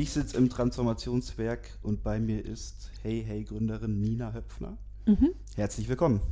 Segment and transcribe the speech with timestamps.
[0.00, 4.78] Ich sitze im Transformationswerk und bei mir ist Hey Hey Gründerin Nina Höpfner.
[5.04, 5.34] Mhm.
[5.56, 6.22] Herzlich willkommen.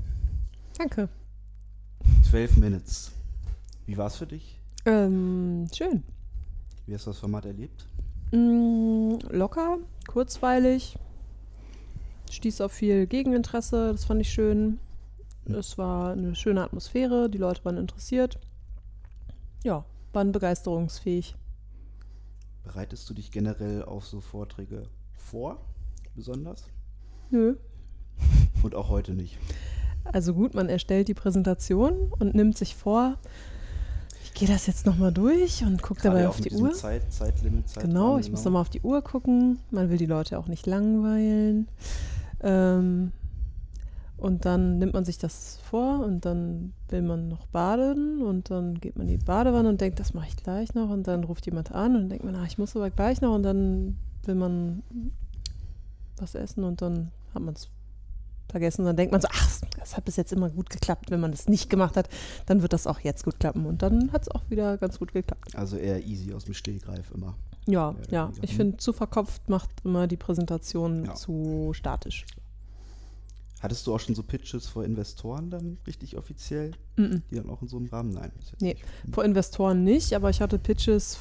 [0.78, 1.10] Danke.
[2.30, 3.12] 12 Minutes.
[3.84, 4.58] Wie war es für dich?
[4.86, 6.02] Ähm, schön.
[6.86, 7.84] Wie hast du das Format erlebt?
[8.30, 9.76] Mm, locker,
[10.06, 10.96] kurzweilig,
[12.30, 14.78] stieß auf viel Gegeninteresse, das fand ich schön.
[15.44, 15.56] Hm.
[15.56, 18.38] Es war eine schöne Atmosphäre, die Leute waren interessiert.
[19.62, 21.36] Ja, waren begeisterungsfähig.
[22.68, 24.82] Bereitest du dich generell auf so Vorträge
[25.16, 25.56] vor,
[26.14, 26.68] besonders?
[27.30, 27.56] Nö.
[28.62, 29.38] Und auch heute nicht.
[30.04, 33.16] Also gut, man erstellt die Präsentation und nimmt sich vor,
[34.22, 36.74] ich gehe das jetzt nochmal durch und gucke dabei auf die Uhr.
[36.74, 38.36] Zeit, Zeitlimit, Zeit genau, ich genau.
[38.36, 39.60] muss nochmal auf die Uhr gucken.
[39.70, 41.68] Man will die Leute auch nicht langweilen.
[42.42, 43.12] Ähm,
[44.18, 48.74] und dann nimmt man sich das vor und dann will man noch baden und dann
[48.74, 51.46] geht man in die Badewanne und denkt, das mache ich gleich noch und dann ruft
[51.46, 54.82] jemand an und denkt man, ach, ich muss aber gleich noch und dann will man
[56.18, 57.68] was essen und dann hat man es
[58.50, 58.84] vergessen.
[58.84, 61.10] Dann denkt man so, ach, das hat bis jetzt immer gut geklappt.
[61.10, 62.08] Wenn man das nicht gemacht hat,
[62.46, 63.66] dann wird das auch jetzt gut klappen.
[63.66, 65.54] Und dann hat es auch wieder ganz gut geklappt.
[65.54, 67.34] Also eher easy aus dem Stehgreif immer.
[67.66, 68.32] Ja, ja.
[68.40, 71.14] Ich finde, zu verkopft macht immer die Präsentation ja.
[71.14, 72.24] zu statisch.
[73.60, 76.70] Hattest du auch schon so Pitches vor Investoren dann richtig offiziell?
[76.96, 77.22] Mm -mm.
[77.30, 78.10] Die dann auch in so einem Rahmen?
[78.10, 78.30] Nein.
[78.60, 78.84] Nee, nicht.
[79.14, 81.18] vor Investoren nicht, aber ich hatte Pitches,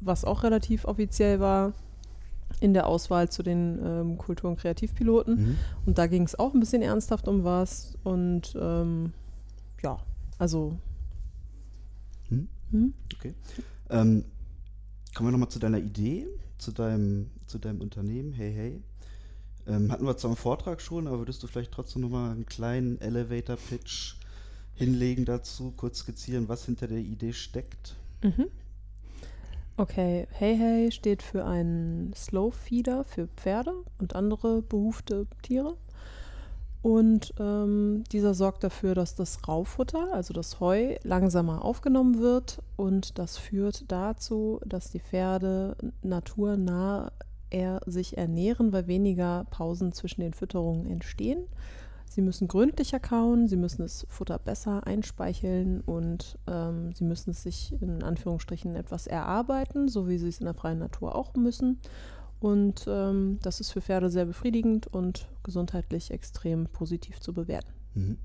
[0.00, 1.72] was auch relativ offiziell war,
[2.60, 5.34] in der Auswahl zu den ähm, Kultur- und Kreativpiloten.
[5.36, 5.56] Mhm.
[5.86, 7.96] Und da ging es auch ein bisschen ernsthaft um was.
[8.02, 9.12] Und ähm,
[9.82, 9.98] ja,
[10.38, 10.76] also.
[12.28, 12.48] Hm?
[12.70, 12.94] Hm?
[13.14, 13.34] Okay.
[13.90, 14.24] Ähm,
[15.14, 16.26] kommen wir nochmal zu deiner Idee,
[16.58, 18.32] zu deinem, zu deinem Unternehmen.
[18.32, 18.82] Hey, hey.
[19.68, 23.00] Ähm, hatten wir zwar im Vortrag schon, aber würdest du vielleicht trotzdem nochmal einen kleinen
[23.00, 24.14] Elevator-Pitch
[24.74, 27.96] hinlegen dazu, kurz skizzieren, was hinter der Idee steckt?
[28.22, 28.46] Mhm.
[29.76, 35.76] Okay, Hey Hey steht für einen Slow Feeder für Pferde und andere behufte Tiere.
[36.80, 42.62] Und ähm, dieser sorgt dafür, dass das Raufutter, also das Heu, langsamer aufgenommen wird.
[42.76, 47.12] Und das führt dazu, dass die Pferde naturnah
[47.50, 51.44] er sich ernähren, weil weniger Pausen zwischen den Fütterungen entstehen.
[52.08, 57.42] Sie müssen gründlicher kauen, sie müssen das Futter besser einspeicheln und ähm, sie müssen es
[57.42, 61.78] sich in Anführungsstrichen etwas erarbeiten, so wie sie es in der freien Natur auch müssen.
[62.40, 67.72] Und ähm, das ist für Pferde sehr befriedigend und gesundheitlich extrem positiv zu bewerten.
[67.94, 68.18] Mhm.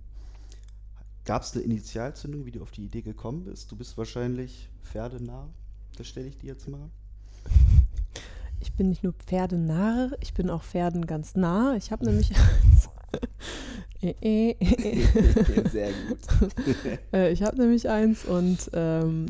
[1.25, 3.71] Gab es eine Initialzündung, wie du auf die Idee gekommen bist?
[3.71, 5.49] Du bist wahrscheinlich pferdenah.
[5.97, 6.89] Das stelle ich dir jetzt mal
[8.63, 11.75] ich bin nicht nur Pferdenarr, ich bin auch Pferden ganz nah.
[11.75, 12.31] Ich habe nämlich.
[15.71, 16.19] Sehr gut.
[17.13, 19.27] Äh, ich habe nämlich eins und ähm,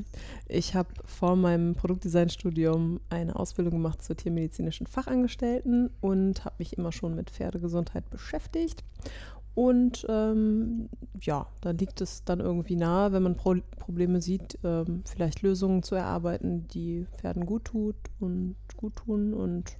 [0.47, 6.91] ich habe vor meinem Produktdesignstudium eine Ausbildung gemacht zur tiermedizinischen Fachangestellten und habe mich immer
[6.91, 8.83] schon mit Pferdegesundheit beschäftigt.
[9.55, 10.89] Und ähm,
[11.21, 15.83] ja, da liegt es dann irgendwie nahe, wenn man Pro Probleme sieht, ähm, vielleicht Lösungen
[15.83, 19.33] zu erarbeiten, die Pferden gut tut und gut tun.
[19.33, 19.77] Und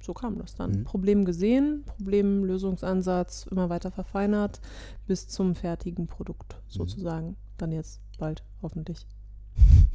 [0.00, 0.70] so kam das dann.
[0.70, 0.84] Mhm.
[0.84, 4.60] Problem gesehen, Problemlösungsansatz immer weiter verfeinert
[5.06, 6.60] bis zum fertigen Produkt mhm.
[6.68, 7.28] sozusagen.
[7.28, 7.36] Mhm.
[7.58, 9.06] Dann jetzt bald, hoffentlich.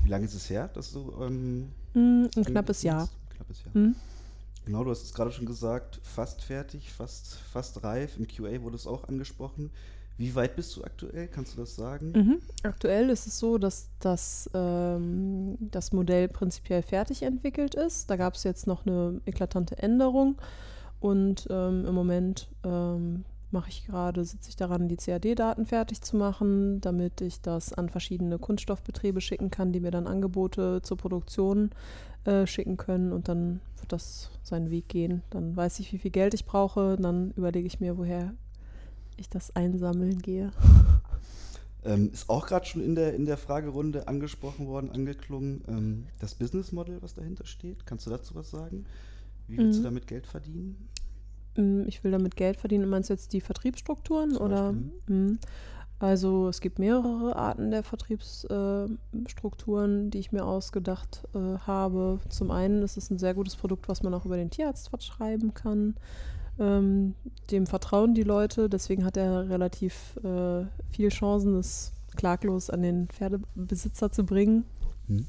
[0.03, 3.03] Wie lange ist es her, dass du ähm, mm, ein knappes Jahr.
[3.03, 3.72] Ein knappes Jahr.
[3.76, 3.96] Mhm.
[4.66, 8.18] Genau, du hast es gerade schon gesagt, fast fertig, fast, fast reif.
[8.18, 9.72] Im QA wurde es auch angesprochen.
[10.18, 11.28] Wie weit bist du aktuell?
[11.28, 12.14] Kannst du das sagen?
[12.16, 12.42] Mhm.
[12.64, 18.09] Aktuell ist es so, dass das, ähm, das Modell prinzipiell fertig entwickelt ist.
[18.09, 20.38] Da gab es jetzt noch eine eklatante Änderung.
[21.00, 26.16] Und ähm, im Moment ähm, mache ich gerade, sitze ich daran, die CAD-Daten fertig zu
[26.16, 31.72] machen, damit ich das an verschiedene Kunststoffbetriebe schicken kann, die mir dann Angebote zur Produktion
[32.25, 35.24] äh, schicken können und dann wird das seinen Weg gehen.
[35.30, 38.34] Dann weiß ich, wie viel Geld ich brauche, dann überlege ich mir, woher
[39.17, 40.52] ich das einsammeln gehe.
[41.85, 46.34] Ähm, ist auch gerade schon in der, in der Fragerunde angesprochen worden, angeklungen, ähm, das
[46.34, 47.85] Business Model, was dahinter steht.
[47.85, 48.85] Kannst du dazu was sagen?
[49.47, 49.84] Wie willst mhm.
[49.84, 50.90] du damit Geld verdienen?
[51.55, 52.90] Mm, ich will damit Geld verdienen.
[52.90, 54.72] Meinst du jetzt die Vertriebsstrukturen Zum oder?
[54.72, 55.38] Mhm.
[55.97, 62.20] Also es gibt mehrere Arten der Vertriebsstrukturen, äh, die ich mir ausgedacht äh, habe.
[62.30, 65.53] Zum einen ist es ein sehr gutes Produkt, was man auch über den Tierarzt verschreiben
[65.53, 65.96] kann.
[66.59, 67.16] Ähm,
[67.52, 73.08] dem vertrauen die Leute, deswegen hat er relativ äh, viel Chancen, es klaglos an den
[73.08, 74.66] Pferdebesitzer zu bringen.
[75.08, 75.26] Mhm.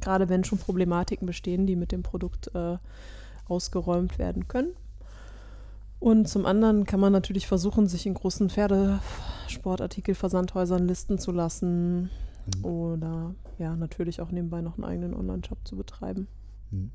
[0.00, 2.76] Gerade wenn schon Problematiken bestehen, die mit dem Produkt äh,
[3.46, 4.74] ausgeräumt werden können.
[6.00, 12.64] Und zum anderen kann man natürlich versuchen, sich in großen Pferdesportartikelversandhäusern listen zu lassen mhm.
[12.64, 16.28] oder ja, natürlich auch nebenbei noch einen eigenen Online-Shop zu betreiben.
[16.70, 16.92] Mhm.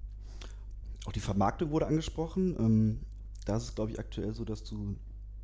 [1.06, 2.56] auch die Vermarktung wurde angesprochen.
[2.58, 3.02] Ähm,
[3.46, 4.96] da ist es, glaube ich, aktuell so, dass du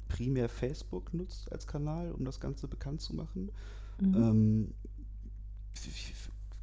[0.08, 3.52] primär Facebook nutzt als Kanal, um das Ganze bekannt zu machen.
[4.00, 4.16] Mhm.
[4.16, 4.74] Ähm,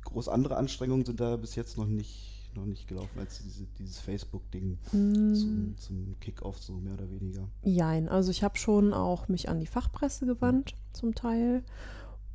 [0.04, 3.99] groß andere Anstrengungen sind da bis jetzt noch nicht noch nicht gelaufen, als diese, dieses
[4.00, 5.35] Facebook-Ding mm.
[5.35, 7.49] zum, zum Kick-Off so mehr oder weniger.
[7.62, 11.62] Jein, also ich habe schon auch mich an die Fachpresse gewandt zum Teil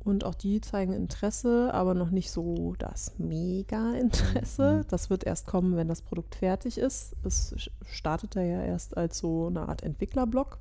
[0.04, 4.78] und auch die zeigen Interesse, aber noch nicht so das Mega-Interesse.
[4.78, 4.88] Mhm.
[4.88, 7.14] Das wird erst kommen, wenn das Produkt fertig ist.
[7.22, 7.54] Es
[7.86, 10.58] startet ja erst als so eine Art Entwicklerblog.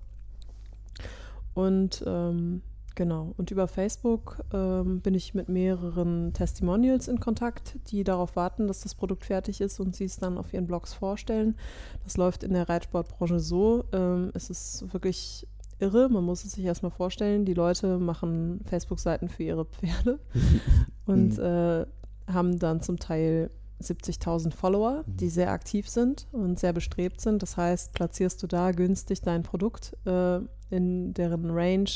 [1.53, 2.61] Und ähm,
[2.95, 8.67] genau, und über Facebook ähm, bin ich mit mehreren Testimonials in Kontakt, die darauf warten,
[8.67, 11.55] dass das Produkt fertig ist und sie es dann auf ihren Blogs vorstellen.
[12.03, 13.85] Das läuft in der Reitsportbranche so.
[13.91, 15.47] Ähm, es ist wirklich
[15.79, 16.09] irre.
[16.09, 17.45] Man muss es sich erstmal vorstellen.
[17.45, 20.19] Die Leute machen Facebook-Seiten für ihre Pferde
[21.05, 21.43] und mhm.
[21.43, 21.85] äh,
[22.31, 23.49] haben dann zum Teil
[23.81, 25.29] 70.000 Follower, die mhm.
[25.29, 27.41] sehr aktiv sind und sehr bestrebt sind.
[27.41, 30.39] Das heißt, platzierst du da günstig dein Produkt äh,
[30.69, 31.89] in deren Range,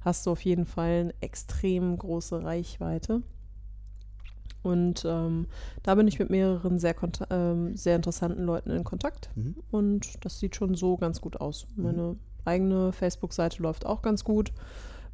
[0.00, 3.22] hast du auf jeden Fall eine extrem große Reichweite.
[4.62, 5.46] Und ähm,
[5.82, 6.94] da bin ich mit mehreren sehr,
[7.30, 9.30] ähm, sehr interessanten Leuten in Kontakt.
[9.34, 9.56] Mhm.
[9.70, 11.66] Und das sieht schon so ganz gut aus.
[11.76, 11.84] Mhm.
[11.84, 14.52] Meine eigene Facebook-Seite läuft auch ganz gut.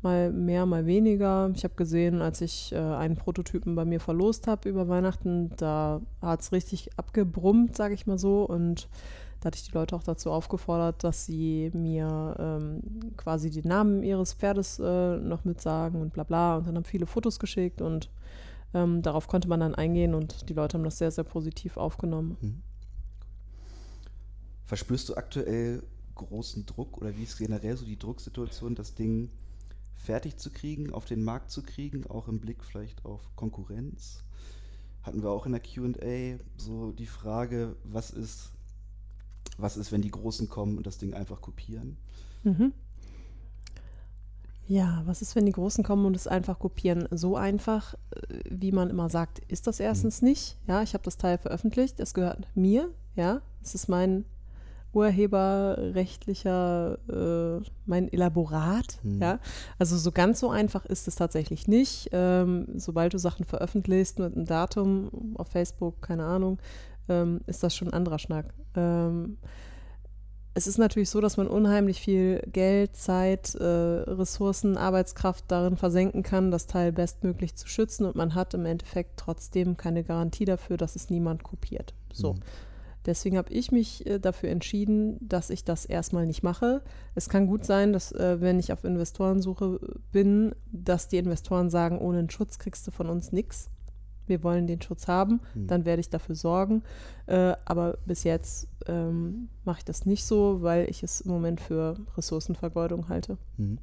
[0.02, 1.50] Mal mehr, mal weniger.
[1.54, 6.00] Ich habe gesehen, als ich äh, einen Prototypen bei mir verlost habe über Weihnachten, da
[6.20, 8.44] hat es richtig abgebrummt, sage ich mal so.
[8.44, 8.88] Und
[9.44, 12.80] da hatte ich die Leute auch dazu aufgefordert, dass sie mir ähm,
[13.18, 16.56] quasi die Namen ihres Pferdes äh, noch mitsagen und bla bla.
[16.56, 18.08] Und dann haben viele Fotos geschickt und
[18.72, 22.38] ähm, darauf konnte man dann eingehen und die Leute haben das sehr, sehr positiv aufgenommen.
[22.40, 22.62] Mhm.
[24.64, 25.82] Verspürst du aktuell
[26.14, 29.28] großen Druck oder wie ist generell so die Drucksituation, das Ding
[29.94, 34.24] fertig zu kriegen, auf den Markt zu kriegen, auch im Blick vielleicht auf Konkurrenz?
[35.02, 38.54] Hatten wir auch in der QA so die Frage, was ist,
[39.58, 41.96] was ist, wenn die Großen kommen und das Ding einfach kopieren?
[42.42, 42.72] Mhm.
[44.66, 47.06] Ja, was ist, wenn die Großen kommen und es einfach kopieren?
[47.10, 50.28] So einfach, äh, wie man immer sagt, ist das erstens mhm.
[50.28, 50.56] nicht.
[50.66, 54.24] Ja, ich habe das Teil veröffentlicht, es gehört mir, ja, es ist mein
[54.94, 58.98] urheberrechtlicher, äh, mein Elaborat.
[59.02, 59.20] Hm.
[59.20, 59.38] Ja?
[59.78, 62.08] Also so ganz so einfach ist es tatsächlich nicht.
[62.12, 66.58] Ähm, sobald du Sachen veröffentlichst mit einem Datum auf Facebook, keine Ahnung,
[67.08, 68.54] ähm, ist das schon ein anderer Schnack.
[68.74, 69.38] Ähm,
[70.56, 76.22] es ist natürlich so, dass man unheimlich viel Geld, Zeit, äh, Ressourcen, Arbeitskraft darin versenken
[76.22, 80.76] kann, das Teil bestmöglich zu schützen und man hat im Endeffekt trotzdem keine Garantie dafür,
[80.76, 81.94] dass es niemand kopiert.
[82.12, 82.34] So.
[82.34, 82.40] Mhm.
[83.04, 86.82] Deswegen habe ich mich äh, dafür entschieden, dass ich das erstmal nicht mache.
[87.14, 89.80] Es kann gut sein, dass äh, wenn ich auf Investorensuche
[90.10, 93.70] bin, dass die Investoren sagen, ohne einen Schutz kriegst du von uns nichts.
[94.26, 95.66] Wir wollen den Schutz haben, hm.
[95.66, 96.82] dann werde ich dafür sorgen.
[97.26, 101.60] Äh, aber bis jetzt ähm, mache ich das nicht so, weil ich es im Moment
[101.60, 103.38] für Ressourcenvergeudung halte.
[103.56, 103.78] Mhm.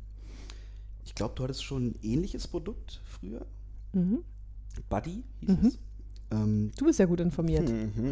[1.03, 3.45] Ich glaube, du hattest schon ein ähnliches Produkt früher.
[3.93, 4.19] Mhm.
[4.89, 5.67] Buddy hieß mhm.
[5.67, 5.79] es.
[6.31, 7.69] Ähm, du bist ja gut informiert.
[7.69, 8.11] Mhm.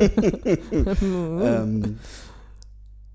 [1.42, 1.98] ähm,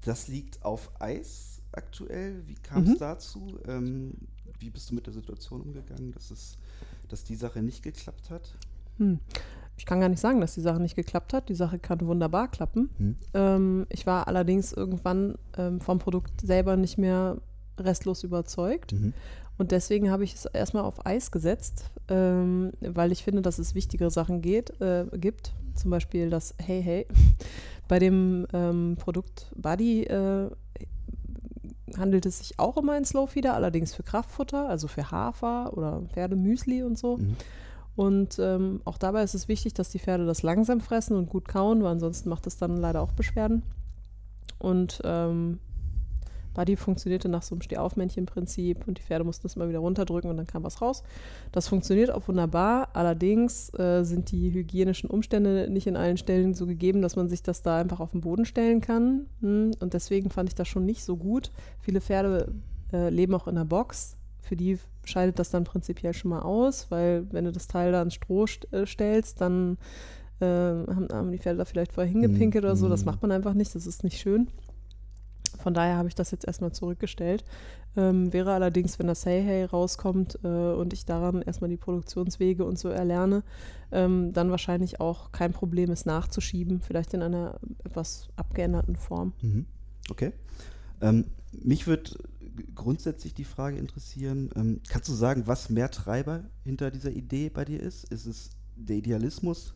[0.05, 2.41] das liegt auf Eis aktuell.
[2.47, 2.97] Wie kam es mhm.
[2.97, 3.59] dazu?
[3.67, 4.13] Ähm,
[4.59, 6.57] wie bist du mit der Situation umgegangen, dass, es,
[7.07, 8.55] dass die Sache nicht geklappt hat?
[8.97, 9.19] Hm.
[9.77, 11.49] Ich kann gar nicht sagen, dass die Sache nicht geklappt hat.
[11.49, 12.89] Die Sache kann wunderbar klappen.
[12.97, 13.15] Hm.
[13.33, 17.37] Ähm, ich war allerdings irgendwann ähm, vom Produkt selber nicht mehr
[17.79, 19.13] restlos überzeugt mhm.
[19.57, 23.73] Und deswegen habe ich es erstmal auf Eis gesetzt, ähm, weil ich finde, dass es
[23.73, 25.53] wichtigere Sachen geht, äh, gibt.
[25.73, 27.07] Zum Beispiel das Hey Hey.
[27.87, 30.49] Bei dem ähm, Produkt Buddy äh,
[31.97, 36.83] handelt es sich auch um einen Slowfeeder, allerdings für Kraftfutter, also für Hafer oder Pferdemüsli
[36.83, 37.17] und so.
[37.17, 37.35] Mhm.
[37.95, 41.47] Und ähm, auch dabei ist es wichtig, dass die Pferde das langsam fressen und gut
[41.47, 43.63] kauen, weil ansonsten macht es dann leider auch Beschwerden.
[44.59, 45.59] Und ähm,
[46.57, 50.37] Buddy funktionierte nach so einem Stehaufmännchen-Prinzip und die Pferde mussten das immer wieder runterdrücken und
[50.37, 51.03] dann kam was raus.
[51.51, 56.65] Das funktioniert auch wunderbar, allerdings äh, sind die hygienischen Umstände nicht in allen Stellen so
[56.65, 59.27] gegeben, dass man sich das da einfach auf den Boden stellen kann.
[59.41, 59.71] Hm?
[59.79, 61.51] Und deswegen fand ich das schon nicht so gut.
[61.79, 62.51] Viele Pferde
[62.91, 64.17] äh, leben auch in der Box.
[64.41, 68.01] Für die scheidet das dann prinzipiell schon mal aus, weil wenn du das Teil da
[68.01, 69.77] ins Stroh st äh, stellst, dann
[70.39, 72.69] äh, haben, haben, die Pferde da vielleicht vorher hingepinkelt mhm.
[72.69, 72.89] oder so.
[72.89, 73.11] Das mhm.
[73.11, 74.47] macht man einfach nicht, das ist nicht schön.
[75.57, 77.43] Von daher habe ich das jetzt erstmal zurückgestellt.
[77.95, 82.63] Ähm, wäre allerdings, wenn das Hey Hey rauskommt äh, und ich daran erstmal die Produktionswege
[82.63, 83.43] und so erlerne,
[83.91, 89.33] ähm, dann wahrscheinlich auch kein Problem, es nachzuschieben, vielleicht in einer etwas abgeänderten Form.
[89.41, 89.65] Mhm.
[90.09, 90.31] Okay.
[91.01, 92.11] Ähm, mich würde
[92.75, 97.65] grundsätzlich die Frage interessieren, ähm, kannst du sagen, was mehr Treiber hinter dieser Idee bei
[97.65, 98.05] dir ist?
[98.05, 99.73] Ist es der Idealismus,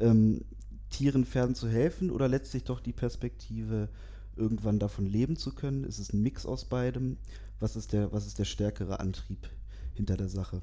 [0.00, 0.42] ähm,
[0.90, 3.88] Tieren, Pferden zu helfen oder letztlich doch die Perspektive,
[4.36, 5.84] irgendwann davon leben zu können?
[5.84, 7.18] Ist es ein Mix aus beidem?
[7.60, 9.48] Was ist der, was ist der stärkere Antrieb
[9.94, 10.62] hinter der Sache?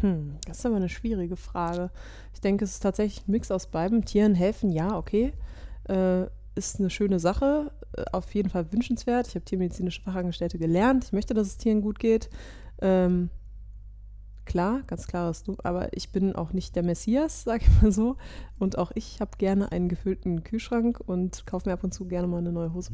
[0.00, 1.90] Hm, das ist aber eine schwierige Frage.
[2.34, 4.04] Ich denke, es ist tatsächlich ein Mix aus beidem.
[4.04, 5.32] Tieren helfen, ja, okay.
[5.88, 9.28] Äh, ist eine schöne Sache, äh, auf jeden Fall wünschenswert.
[9.28, 11.04] Ich habe tiermedizinische Fachangestellte gelernt.
[11.04, 12.30] Ich möchte, dass es Tieren gut geht.
[12.80, 13.30] Ähm,
[14.44, 18.16] klar, ganz klares Du, aber ich bin auch nicht der Messias, sage ich mal so.
[18.58, 22.26] Und auch ich habe gerne einen gefüllten Kühlschrank und kaufe mir ab und zu gerne
[22.26, 22.92] mal eine neue Hose.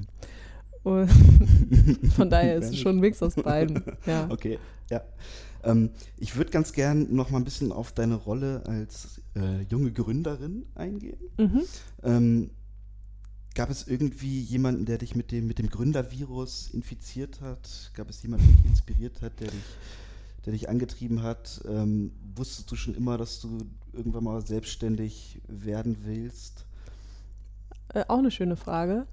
[0.82, 1.08] Und
[2.16, 3.82] von daher ist es schon ein Mix aus beiden.
[4.06, 4.26] Ja.
[4.30, 4.58] Okay,
[4.90, 5.02] ja.
[5.64, 9.92] Ähm, ich würde ganz gern noch mal ein bisschen auf deine Rolle als äh, junge
[9.92, 11.18] Gründerin eingehen.
[11.36, 11.62] Mhm.
[12.02, 12.50] Ähm,
[13.54, 17.90] gab es irgendwie jemanden, der dich mit dem, mit dem Gründervirus infiziert hat?
[17.94, 19.64] Gab es jemanden, der dich inspiriert hat, der dich,
[20.48, 21.60] der dich angetrieben hat?
[21.68, 23.58] Ähm, wusstest du schon immer, dass du
[23.92, 26.64] irgendwann mal selbstständig werden willst?
[27.92, 29.06] Äh, auch eine schöne Frage.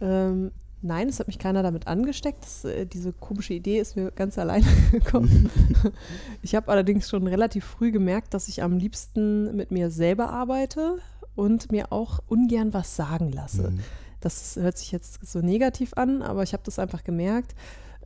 [0.00, 0.50] Ähm,
[0.84, 2.42] Nein, es hat mich keiner damit angesteckt.
[2.42, 5.48] Das, äh, diese komische Idee ist mir ganz alleine gekommen.
[6.42, 10.98] ich habe allerdings schon relativ früh gemerkt, dass ich am liebsten mit mir selber arbeite
[11.36, 13.70] und mir auch ungern was sagen lasse.
[13.70, 13.80] Mhm.
[14.18, 17.54] Das hört sich jetzt so negativ an, aber ich habe das einfach gemerkt,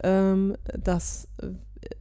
[0.02, 1.46] ähm, dass äh,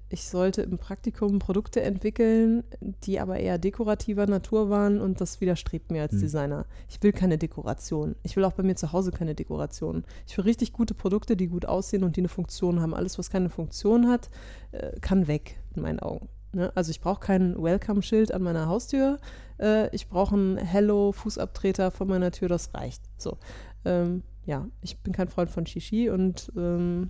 [0.10, 2.64] ich sollte im Praktikum Produkte entwickeln,
[3.04, 6.20] die aber eher dekorativer Natur waren und das widerstrebt mir als mhm.
[6.20, 6.66] Designer.
[6.90, 8.16] Ich will keine Dekoration.
[8.24, 10.04] Ich will auch bei mir zu Hause keine Dekoration.
[10.28, 12.94] Ich will richtig gute Produkte, die gut aussehen und die eine Funktion haben.
[12.94, 14.30] Alles, was keine Funktion hat,
[14.72, 16.30] äh, kann weg, in meinen Augen.
[16.54, 16.72] Ne?
[16.76, 19.20] Also ich brauche kein Welcome-Schild an meiner Haustür.
[19.60, 23.04] Äh, ich brauche einen Hello-Fußabtreter vor meiner Tür, das reicht.
[23.18, 23.38] So.
[23.84, 27.10] Ähm, ja, ich bin kein Freund von Shishi und ähm,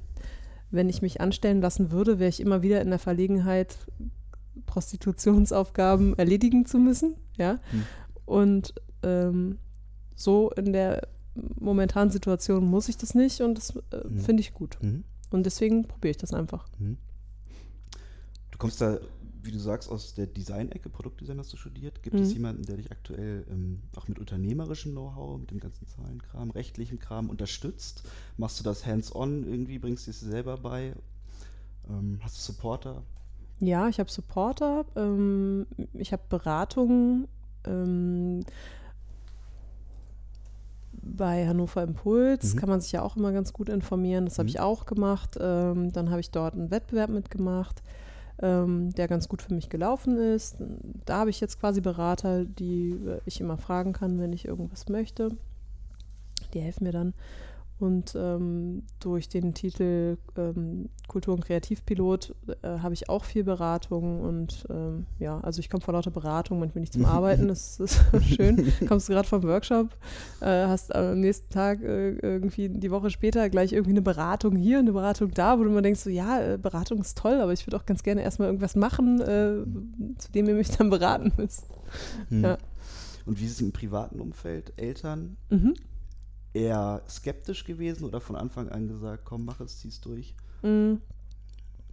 [0.75, 3.77] wenn ich mich anstellen lassen würde, wäre ich immer wieder in der Verlegenheit,
[4.65, 7.15] Prostitutionsaufgaben erledigen zu müssen.
[7.37, 7.59] Ja.
[7.71, 7.83] Hm.
[8.25, 9.57] Und ähm,
[10.15, 11.07] so in der
[11.59, 14.19] momentanen Situation muss ich das nicht und das äh, hm.
[14.19, 14.77] finde ich gut.
[14.81, 15.03] Hm.
[15.31, 16.67] Und deswegen probiere ich das einfach.
[16.77, 16.97] Hm.
[18.51, 18.99] Du kommst da
[19.45, 22.01] wie du sagst, aus der Design-Ecke, Produktdesign hast du studiert.
[22.03, 22.23] Gibt mhm.
[22.23, 26.99] es jemanden, der dich aktuell ähm, auch mit unternehmerischem Know-how, mit dem ganzen Zahlenkram, rechtlichem
[26.99, 28.03] Kram unterstützt?
[28.37, 30.93] Machst du das hands-on irgendwie, bringst du es selber bei?
[31.89, 33.03] Ähm, hast du Supporter?
[33.59, 34.85] Ja, ich habe Supporter.
[34.95, 37.27] Ähm, ich habe Beratungen
[37.65, 38.43] ähm,
[40.91, 42.59] bei Hannover Impuls mhm.
[42.59, 44.25] kann man sich ja auch immer ganz gut informieren.
[44.25, 44.49] Das habe mhm.
[44.49, 45.37] ich auch gemacht.
[45.39, 47.81] Ähm, dann habe ich dort einen Wettbewerb mitgemacht
[48.41, 50.57] ähm, der ganz gut für mich gelaufen ist.
[51.05, 55.29] Da habe ich jetzt quasi Berater, die ich immer fragen kann, wenn ich irgendwas möchte.
[56.53, 57.13] Die helfen mir dann.
[57.77, 64.21] Und ähm, durch den Titel ähm, Kultur- und Kreativpilot äh, habe ich auch viel Beratung
[64.21, 67.99] und ähm, ja, also ich komme vor lauter Beratung, manchmal nicht zum Arbeiten, das ist
[68.21, 68.71] schön.
[68.87, 69.89] Kommst du gerade vom Workshop,
[70.39, 74.79] äh, hast am nächsten Tag äh, irgendwie die Woche später gleich irgendwie eine Beratung hier,
[74.79, 77.67] eine Beratung da, wo du immer denkst, so ja, äh, Beratung ist toll, aber ich
[77.67, 79.65] würde auch ganz gerne erstmal irgendwas machen, äh,
[80.17, 81.65] zu dem ihr mich dann beraten müsst.
[82.29, 82.43] Hm.
[82.43, 82.57] Ja.
[83.25, 84.71] Und wie ist es im privaten Umfeld?
[84.77, 85.35] Eltern?
[85.49, 85.73] Mhm
[86.55, 90.33] eher skeptisch gewesen oder von Anfang an gesagt, komm, mach es, zieh's durch?
[90.63, 90.95] Mm.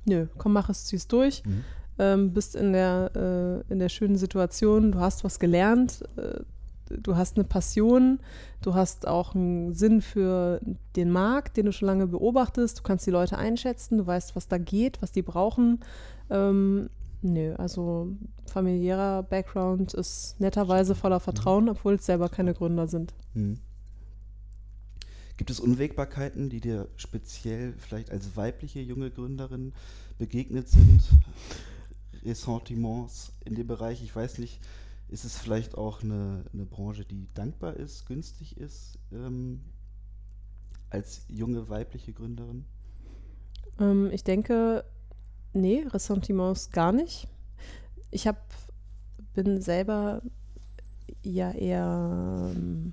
[0.04, 1.45] Nö, komm, mach es, zieh's durch.
[1.45, 1.64] Mhm.
[1.99, 6.40] Ähm, bist in der, äh, in der schönen Situation, du hast was gelernt, äh,
[6.88, 8.19] du hast eine Passion,
[8.62, 10.61] du hast auch einen Sinn für
[10.97, 14.49] den Markt, den du schon lange beobachtest, du kannst die Leute einschätzen, du weißt, was
[14.49, 15.81] da geht, was die brauchen.
[16.31, 16.88] Ähm,
[17.21, 18.09] nö, also
[18.47, 23.14] familiärer Background ist netterweise voller Vertrauen, obwohl es selber keine Gründer sind.
[23.35, 23.59] Mhm.
[25.42, 29.72] Gibt es Unwägbarkeiten, die dir speziell vielleicht als weibliche junge Gründerin
[30.16, 31.02] begegnet sind?
[32.25, 34.04] Ressentiments in dem Bereich?
[34.04, 34.61] Ich weiß nicht,
[35.08, 39.62] ist es vielleicht auch eine, eine Branche, die dankbar ist, günstig ist ähm,
[40.90, 42.64] als junge weibliche Gründerin?
[43.80, 44.84] Ähm, ich denke,
[45.52, 47.26] nee, Ressentiments gar nicht.
[48.12, 48.38] Ich hab,
[49.34, 50.22] bin selber
[51.25, 52.92] ja eher ähm,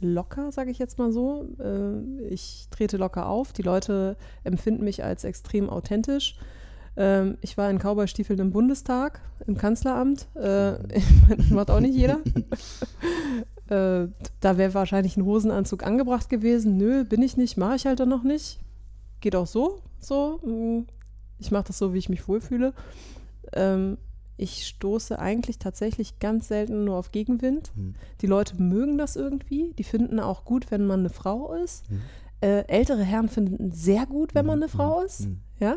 [0.00, 1.48] locker, sage ich jetzt mal so.
[1.58, 3.52] Äh, ich trete locker auf.
[3.52, 6.36] Die Leute empfinden mich als extrem authentisch.
[6.96, 10.28] Ähm, ich war in Cowboy-Stiefeln im Bundestag, im Kanzleramt.
[10.34, 10.74] Äh,
[11.50, 12.18] macht auch nicht jeder.
[13.68, 14.06] Äh,
[14.38, 16.76] da wäre wahrscheinlich ein Hosenanzug angebracht gewesen.
[16.76, 18.60] Nö, bin ich nicht, mache ich halt dann noch nicht.
[19.20, 19.82] Geht auch so.
[19.98, 20.38] So.
[20.44, 20.86] Mm,
[21.40, 22.72] ich mache das so, wie ich mich wohlfühle.
[23.52, 23.98] Ähm,
[24.36, 27.72] ich stoße eigentlich tatsächlich ganz selten nur auf Gegenwind.
[27.74, 27.94] Mhm.
[28.20, 29.72] Die Leute mögen das irgendwie.
[29.78, 31.90] Die finden auch gut, wenn man eine Frau ist.
[31.90, 32.02] Mhm.
[32.42, 34.78] Äh, ältere Herren finden sehr gut, wenn man eine hm.
[34.78, 35.20] Frau ist.
[35.20, 35.38] Hm.
[35.58, 35.76] Ja,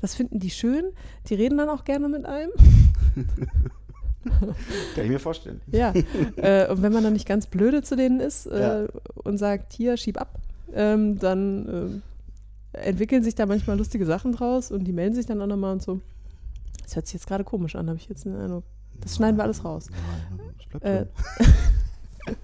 [0.00, 0.86] das finden die schön.
[1.28, 2.50] Die reden dann auch gerne mit einem.
[4.94, 5.60] Kann ich mir vorstellen.
[5.70, 5.94] Ja,
[6.36, 8.88] äh, und wenn man dann nicht ganz blöde zu denen ist äh, Ja.
[9.14, 10.40] und sagt, hier, schieb ab,
[10.74, 12.02] ähm, dann
[12.72, 15.72] äh, entwickeln sich da manchmal lustige Sachen draus und die melden sich dann auch nochmal
[15.72, 16.00] und so.
[16.90, 18.64] Das hört sich jetzt gerade komisch an, habe ich jetzt den Eindruck.
[19.00, 19.86] Das schneiden wir alles raus.
[20.72, 21.06] Nein, Äh.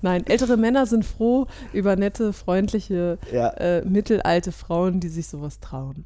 [0.00, 5.58] Nein, ältere Männer sind froh über nette, freundliche, Ja, äh, mittelalte Frauen, die sich sowas
[5.58, 6.04] trauen.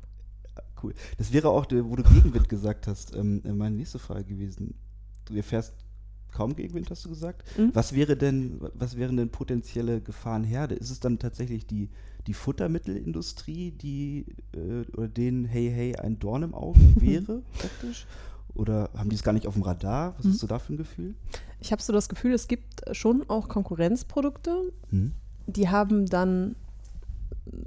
[0.83, 0.95] cool.
[1.19, 4.73] Das wäre auch, wo du Gegenwind gesagt hast, ähm, meine nächste Frage gewesen.
[5.27, 5.75] Du erfährst
[6.33, 7.43] kaum Gegenwind, hast du gesagt.
[7.59, 7.71] Mhm.
[7.75, 10.75] Was wäre denn, was wären denn potenzielle Gefahrenherde?
[10.75, 11.89] Ist es dann tatsächlich die,
[12.27, 18.07] die Futtermittelindustrie, die äh, oder denen Hey Hey ein Dorn im Auge wäre, praktisch?
[18.55, 20.15] Oder haben die es gar nicht auf dem Radar?
[20.19, 20.31] Was Mhm.
[20.31, 21.15] hast du da für ein Gefühl?
[21.61, 25.13] Ich habe so das Gefühl, es gibt schon auch Konkurrenzprodukte, Hm?
[25.47, 26.57] die haben dann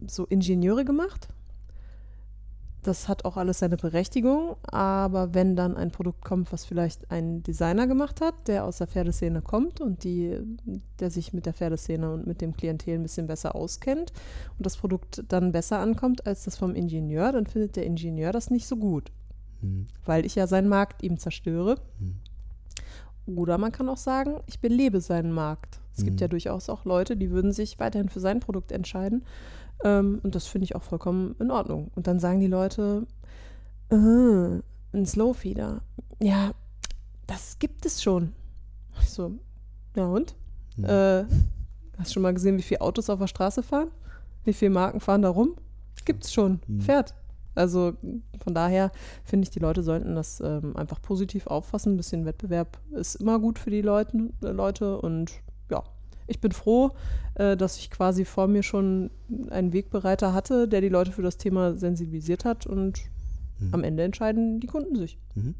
[0.07, 1.27] so Ingenieure gemacht.
[2.83, 7.41] Das hat auch alles seine Berechtigung, aber wenn dann ein Produkt kommt, was vielleicht ein
[7.41, 10.37] Designer gemacht hat, der aus der Pferdeszene kommt und die,
[10.99, 14.11] der sich mit der Pferdeszene und mit dem Klientel ein bisschen besser auskennt
[14.57, 18.49] und das Produkt dann besser ankommt als das vom Ingenieur, dann findet der Ingenieur das
[18.49, 19.11] nicht so gut,
[19.61, 19.87] Hm.
[20.03, 21.75] weil ich ja seinen Markt ihm zerstöre.
[21.99, 22.15] Hm.
[23.37, 25.79] Oder man kann auch sagen, ich belebe seinen Markt.
[25.95, 26.21] Es gibt Mhm.
[26.21, 29.23] ja durchaus auch Leute, die würden sich weiterhin für sein Produkt entscheiden.
[29.83, 31.91] Ähm, und das finde ich auch vollkommen in Ordnung.
[31.95, 33.05] Und dann sagen die Leute,
[33.89, 35.81] äh, ein Slowfeeder.
[36.19, 36.51] Ja,
[37.27, 38.33] das gibt es schon.
[39.01, 39.33] Ich so,
[39.95, 40.35] ja und?
[40.75, 40.85] Hm.
[40.85, 41.23] Äh,
[41.97, 43.89] hast du schon mal gesehen, wie viele Autos auf der Straße fahren?
[44.43, 45.55] Wie viele Marken fahren da rum?
[46.05, 46.59] Gibt's schon.
[46.67, 46.81] Mhm.
[46.81, 47.13] Fährt.
[47.55, 47.93] Also
[48.43, 48.91] von daher
[49.23, 51.93] finde ich, die Leute sollten das ähm, einfach positiv auffassen.
[51.93, 54.99] Ein bisschen Wettbewerb ist immer gut für die Leuten, äh, Leute.
[54.99, 55.31] Und
[56.27, 56.91] ich bin froh,
[57.35, 59.09] äh, dass ich quasi vor mir schon
[59.49, 62.65] einen Wegbereiter hatte, der die Leute für das Thema sensibilisiert hat.
[62.65, 63.01] Und
[63.59, 63.73] Mhm.
[63.73, 65.17] am Ende entscheiden die Kunden sich.
[65.35, 65.55] Mhm.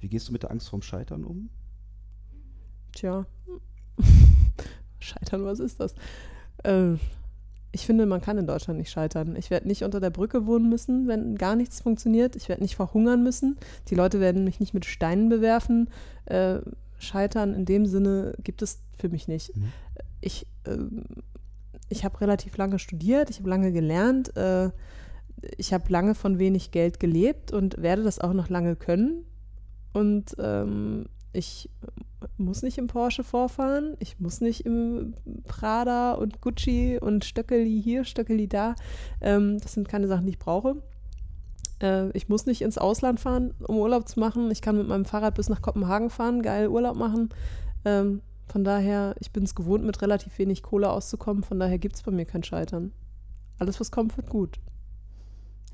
[0.00, 1.48] Wie gehst du mit der Angst vorm Scheitern um?
[2.92, 3.26] Tja,
[4.98, 5.94] scheitern, was ist das?
[6.64, 6.94] Äh,
[7.72, 9.36] ich finde, man kann in Deutschland nicht scheitern.
[9.36, 12.34] Ich werde nicht unter der Brücke wohnen müssen, wenn gar nichts funktioniert.
[12.36, 13.58] Ich werde nicht verhungern müssen.
[13.88, 15.90] Die Leute werden mich nicht mit Steinen bewerfen.
[16.24, 16.60] Äh,
[16.98, 19.56] scheitern in dem Sinne gibt es für mich nicht.
[19.56, 19.72] Mhm.
[20.20, 21.04] Ich, ähm,
[21.88, 24.70] ich habe relativ lange studiert, ich habe lange gelernt, äh,
[25.56, 29.24] ich habe lange von wenig Geld gelebt und werde das auch noch lange können.
[29.92, 31.70] Und ähm, ich
[32.38, 38.04] muss nicht im Porsche vorfahren, ich muss nicht im Prada und Gucci und Stöckeli hier,
[38.04, 38.74] Stöckeli da.
[39.20, 40.76] Ähm, das sind keine Sachen, die ich brauche.
[41.80, 44.50] Äh, ich muss nicht ins Ausland fahren, um Urlaub zu machen.
[44.50, 47.30] Ich kann mit meinem Fahrrad bis nach Kopenhagen fahren, geil Urlaub machen.
[47.84, 51.42] Ähm, von daher, ich bin es gewohnt, mit relativ wenig Kohle auszukommen.
[51.42, 52.92] Von daher gibt es bei mir kein Scheitern.
[53.58, 54.58] Alles, was kommt, wird gut.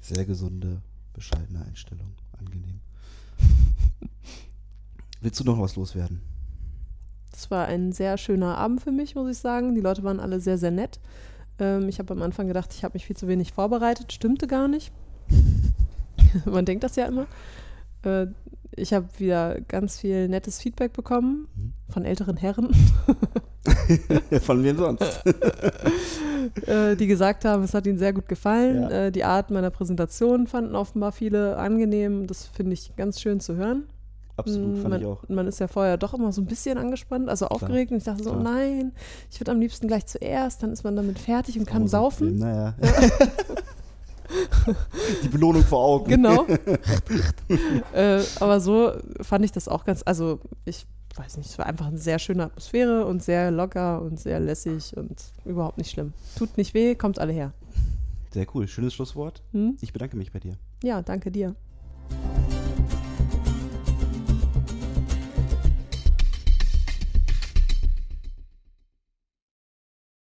[0.01, 0.81] Sehr gesunde,
[1.13, 2.13] bescheidene Einstellung.
[2.39, 2.81] Angenehm.
[5.21, 6.23] Willst du noch was loswerden?
[7.31, 9.75] Das war ein sehr schöner Abend für mich, muss ich sagen.
[9.75, 11.01] Die Leute waren alle sehr, sehr nett.
[11.59, 14.13] Ähm, ich habe am Anfang gedacht, ich habe mich viel zu wenig vorbereitet.
[14.13, 14.93] Stimmte gar nicht.
[16.45, 17.27] Man denkt das ja immer.
[18.05, 18.27] Äh,
[18.75, 21.73] ich habe wieder ganz viel nettes Feedback bekommen Mhm.
[21.93, 22.71] von älteren Herren,
[24.43, 25.23] Von wem sonst?
[26.67, 28.83] äh, die gesagt haben, es hat ihnen sehr gut gefallen.
[28.83, 28.91] Ja.
[29.07, 32.27] Äh, die Art meiner Präsentation fanden offenbar viele angenehm.
[32.27, 33.85] Das finde ich ganz schön zu hören.
[34.37, 35.23] Absolut, fand man, ich auch.
[35.29, 37.93] man ist ja vorher doch immer so ein bisschen angespannt, also aufgeregt.
[37.93, 38.43] Und ich dachte so, Klar.
[38.43, 38.93] nein,
[39.31, 42.01] ich würde am liebsten gleich zuerst, dann ist man damit fertig und kann so ein
[42.03, 42.39] saufen.
[42.39, 42.75] Naja.
[45.23, 46.11] Die Belohnung vor Augen.
[46.11, 46.47] Genau.
[47.93, 51.87] äh, aber so fand ich das auch ganz, also ich weiß nicht, es war einfach
[51.87, 56.13] eine sehr schöne Atmosphäre und sehr locker und sehr lässig und überhaupt nicht schlimm.
[56.37, 57.53] Tut nicht weh, kommt alle her.
[58.31, 58.67] Sehr cool.
[58.67, 59.43] Schönes Schlusswort.
[59.53, 59.77] Hm?
[59.81, 60.57] Ich bedanke mich bei dir.
[60.83, 61.55] Ja, danke dir.